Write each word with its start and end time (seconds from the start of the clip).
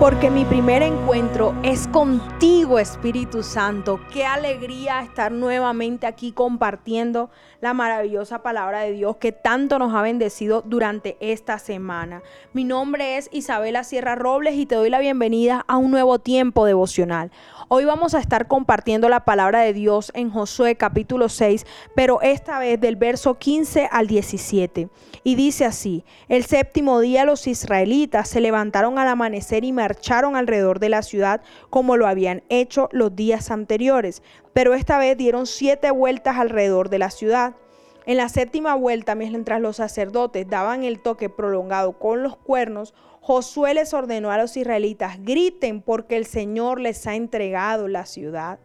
porque 0.00 0.30
mi 0.30 0.46
primer 0.46 0.80
encuentro 0.80 1.54
es 1.62 1.86
contigo, 1.86 2.78
Espíritu 2.78 3.42
Santo. 3.42 4.00
Qué 4.10 4.24
alegría 4.24 5.02
estar 5.02 5.30
nuevamente 5.30 6.06
aquí 6.06 6.32
compartiendo 6.32 7.28
la 7.60 7.74
maravillosa 7.74 8.42
palabra 8.42 8.80
de 8.80 8.92
Dios 8.92 9.16
que 9.18 9.32
tanto 9.32 9.78
nos 9.78 9.94
ha 9.94 10.00
bendecido 10.00 10.62
durante 10.62 11.18
esta 11.20 11.58
semana. 11.58 12.22
Mi 12.54 12.64
nombre 12.64 13.18
es 13.18 13.28
Isabela 13.30 13.84
Sierra 13.84 14.14
Robles 14.14 14.54
y 14.54 14.64
te 14.64 14.74
doy 14.74 14.88
la 14.88 15.00
bienvenida 15.00 15.66
a 15.68 15.76
un 15.76 15.90
nuevo 15.90 16.18
tiempo 16.18 16.64
devocional. 16.64 17.30
Hoy 17.68 17.84
vamos 17.84 18.14
a 18.14 18.20
estar 18.20 18.48
compartiendo 18.48 19.10
la 19.10 19.26
palabra 19.26 19.60
de 19.60 19.74
Dios 19.74 20.10
en 20.14 20.30
Josué 20.30 20.76
capítulo 20.76 21.28
6, 21.28 21.66
pero 21.94 22.22
esta 22.22 22.58
vez 22.58 22.80
del 22.80 22.96
verso 22.96 23.34
15 23.38 23.90
al 23.92 24.06
17. 24.06 24.88
Y 25.22 25.34
dice 25.34 25.66
así, 25.66 26.04
el 26.28 26.46
séptimo 26.46 27.00
día 27.00 27.26
los 27.26 27.46
israelitas 27.46 28.28
se 28.30 28.40
levantaron 28.40 28.98
al 28.98 29.08
amanecer 29.08 29.64
y 29.64 29.72
marcharon 29.90 30.36
alrededor 30.36 30.78
de 30.78 30.88
la 30.88 31.02
ciudad 31.02 31.40
como 31.68 31.96
lo 31.96 32.06
habían 32.06 32.44
hecho 32.48 32.88
los 32.92 33.16
días 33.16 33.50
anteriores, 33.50 34.22
pero 34.52 34.74
esta 34.74 34.98
vez 34.98 35.16
dieron 35.16 35.48
siete 35.48 35.90
vueltas 35.90 36.36
alrededor 36.36 36.90
de 36.90 37.00
la 37.00 37.10
ciudad. 37.10 37.54
En 38.06 38.16
la 38.16 38.28
séptima 38.28 38.76
vuelta, 38.76 39.16
mientras 39.16 39.60
los 39.60 39.76
sacerdotes 39.76 40.48
daban 40.48 40.84
el 40.84 41.00
toque 41.00 41.28
prolongado 41.28 41.98
con 41.98 42.22
los 42.22 42.36
cuernos, 42.36 42.94
Josué 43.20 43.74
les 43.74 43.92
ordenó 43.92 44.30
a 44.30 44.38
los 44.38 44.56
israelitas, 44.56 45.18
griten 45.24 45.82
porque 45.82 46.16
el 46.16 46.24
Señor 46.24 46.80
les 46.80 47.04
ha 47.08 47.16
entregado 47.16 47.88
la 47.88 48.06
ciudad. 48.06 48.60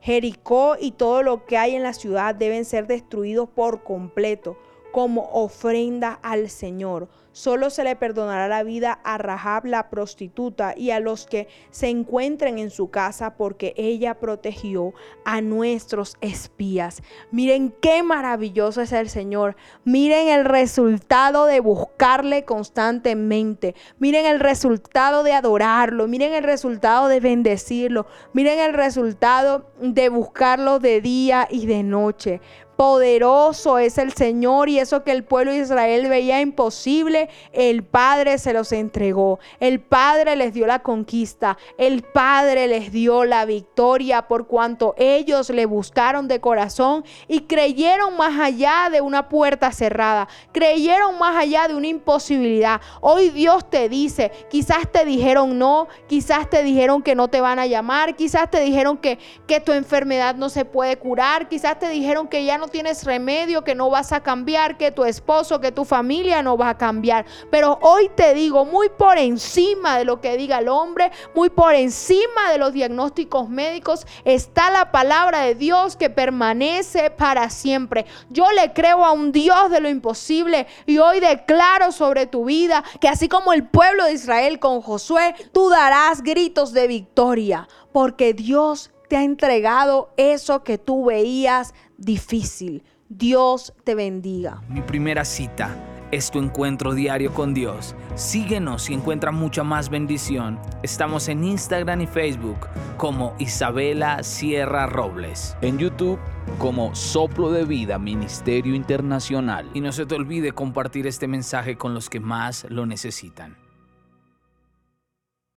Jericó 0.00 0.76
y 0.78 0.90
todo 0.90 1.22
lo 1.22 1.46
que 1.46 1.56
hay 1.56 1.76
en 1.76 1.84
la 1.84 1.92
ciudad 1.92 2.34
deben 2.34 2.64
ser 2.64 2.88
destruidos 2.88 3.48
por 3.48 3.84
completo 3.84 4.58
como 4.94 5.28
ofrenda 5.32 6.20
al 6.22 6.48
Señor 6.48 7.08
solo 7.34 7.68
se 7.68 7.82
le 7.82 7.96
perdonará 7.96 8.48
la 8.48 8.62
vida 8.62 9.00
a 9.02 9.18
Rahab 9.18 9.66
la 9.66 9.90
prostituta 9.90 10.72
y 10.76 10.90
a 10.90 11.00
los 11.00 11.26
que 11.26 11.48
se 11.70 11.88
encuentren 11.88 12.58
en 12.58 12.70
su 12.70 12.90
casa 12.90 13.34
porque 13.34 13.74
ella 13.76 14.14
protegió 14.14 14.94
a 15.24 15.40
nuestros 15.40 16.16
espías. 16.20 17.02
Miren 17.32 17.74
qué 17.82 18.04
maravilloso 18.04 18.80
es 18.80 18.92
el 18.92 19.08
Señor. 19.08 19.56
Miren 19.84 20.28
el 20.28 20.44
resultado 20.44 21.46
de 21.46 21.58
buscarle 21.58 22.44
constantemente. 22.44 23.74
Miren 23.98 24.26
el 24.26 24.38
resultado 24.38 25.24
de 25.24 25.32
adorarlo. 25.32 26.06
Miren 26.06 26.34
el 26.34 26.44
resultado 26.44 27.08
de 27.08 27.18
bendecirlo. 27.18 28.06
Miren 28.32 28.60
el 28.60 28.74
resultado 28.74 29.72
de 29.80 30.08
buscarlo 30.08 30.78
de 30.78 31.00
día 31.00 31.48
y 31.50 31.66
de 31.66 31.82
noche. 31.82 32.40
Poderoso 32.76 33.78
es 33.78 33.98
el 33.98 34.12
Señor 34.12 34.68
y 34.68 34.78
eso 34.78 35.04
que 35.04 35.12
el 35.12 35.24
pueblo 35.24 35.52
de 35.52 35.58
Israel 35.58 36.08
veía 36.08 36.40
imposible, 36.40 37.28
el 37.52 37.84
Padre 37.84 38.38
se 38.38 38.52
los 38.52 38.72
entregó. 38.72 39.38
El 39.60 39.80
Padre 39.80 40.34
les 40.34 40.52
dio 40.52 40.66
la 40.66 40.80
conquista. 40.80 41.56
El 41.78 42.02
Padre 42.02 42.66
les 42.66 42.90
dio 42.90 43.24
la 43.24 43.44
victoria 43.44 44.26
por 44.26 44.46
cuanto 44.46 44.94
ellos 44.96 45.50
le 45.50 45.66
buscaron 45.66 46.26
de 46.26 46.40
corazón 46.40 47.04
y 47.28 47.42
creyeron 47.42 48.16
más 48.16 48.38
allá 48.40 48.88
de 48.90 49.00
una 49.00 49.28
puerta 49.28 49.70
cerrada. 49.70 50.28
Creyeron 50.52 51.18
más 51.18 51.36
allá 51.36 51.68
de 51.68 51.74
una 51.74 51.86
imposibilidad. 51.86 52.80
Hoy 53.00 53.30
Dios 53.30 53.68
te 53.70 53.88
dice, 53.88 54.32
quizás 54.50 54.90
te 54.90 55.04
dijeron 55.04 55.58
no, 55.58 55.88
quizás 56.08 56.50
te 56.50 56.62
dijeron 56.62 57.02
que 57.02 57.14
no 57.14 57.28
te 57.28 57.40
van 57.40 57.58
a 57.58 57.66
llamar, 57.66 58.16
quizás 58.16 58.50
te 58.50 58.60
dijeron 58.60 58.98
que, 58.98 59.18
que 59.46 59.60
tu 59.60 59.72
enfermedad 59.72 60.34
no 60.34 60.48
se 60.48 60.64
puede 60.64 60.96
curar, 60.96 61.48
quizás 61.48 61.78
te 61.78 61.88
dijeron 61.88 62.28
que 62.28 62.44
ya 62.44 62.58
tienes 62.68 63.04
remedio, 63.04 63.64
que 63.64 63.74
no 63.74 63.90
vas 63.90 64.12
a 64.12 64.22
cambiar, 64.22 64.76
que 64.76 64.90
tu 64.90 65.04
esposo, 65.04 65.60
que 65.60 65.72
tu 65.72 65.84
familia 65.84 66.42
no 66.42 66.56
va 66.56 66.70
a 66.70 66.78
cambiar. 66.78 67.26
Pero 67.50 67.78
hoy 67.82 68.10
te 68.14 68.34
digo, 68.34 68.64
muy 68.64 68.88
por 68.88 69.18
encima 69.18 69.98
de 69.98 70.04
lo 70.04 70.20
que 70.20 70.36
diga 70.36 70.58
el 70.58 70.68
hombre, 70.68 71.10
muy 71.34 71.50
por 71.50 71.74
encima 71.74 72.50
de 72.50 72.58
los 72.58 72.72
diagnósticos 72.72 73.48
médicos, 73.48 74.06
está 74.24 74.70
la 74.70 74.92
palabra 74.92 75.40
de 75.40 75.54
Dios 75.54 75.96
que 75.96 76.10
permanece 76.10 77.10
para 77.10 77.50
siempre. 77.50 78.06
Yo 78.30 78.50
le 78.52 78.72
creo 78.72 79.04
a 79.04 79.12
un 79.12 79.32
Dios 79.32 79.70
de 79.70 79.80
lo 79.80 79.88
imposible 79.88 80.66
y 80.86 80.98
hoy 80.98 81.20
declaro 81.20 81.92
sobre 81.92 82.26
tu 82.26 82.44
vida 82.44 82.84
que 83.00 83.08
así 83.08 83.28
como 83.28 83.52
el 83.52 83.66
pueblo 83.66 84.04
de 84.04 84.12
Israel 84.12 84.58
con 84.58 84.80
Josué, 84.80 85.34
tú 85.52 85.68
darás 85.68 86.22
gritos 86.22 86.72
de 86.72 86.86
victoria, 86.86 87.68
porque 87.92 88.34
Dios 88.34 88.90
te 89.14 89.18
ha 89.18 89.22
entregado 89.22 90.12
eso 90.16 90.64
que 90.64 90.76
tú 90.76 91.04
veías 91.04 91.72
difícil. 91.96 92.82
Dios 93.08 93.72
te 93.84 93.94
bendiga. 93.94 94.60
Mi 94.68 94.80
primera 94.80 95.24
cita 95.24 95.76
es 96.10 96.32
tu 96.32 96.40
encuentro 96.40 96.94
diario 96.94 97.32
con 97.32 97.54
Dios. 97.54 97.94
Síguenos 98.16 98.90
y 98.90 98.94
encuentra 98.94 99.30
mucha 99.30 99.62
más 99.62 99.88
bendición. 99.88 100.58
Estamos 100.82 101.28
en 101.28 101.44
Instagram 101.44 102.00
y 102.00 102.06
Facebook 102.08 102.66
como 102.96 103.36
Isabela 103.38 104.24
Sierra 104.24 104.86
Robles. 104.86 105.56
En 105.60 105.78
YouTube 105.78 106.18
como 106.58 106.92
Soplo 106.96 107.52
de 107.52 107.64
Vida 107.64 108.00
Ministerio 108.00 108.74
Internacional. 108.74 109.70
Y 109.74 109.80
no 109.80 109.92
se 109.92 110.06
te 110.06 110.16
olvide 110.16 110.50
compartir 110.50 111.06
este 111.06 111.28
mensaje 111.28 111.76
con 111.76 111.94
los 111.94 112.10
que 112.10 112.18
más 112.18 112.66
lo 112.68 112.84
necesitan. 112.84 113.63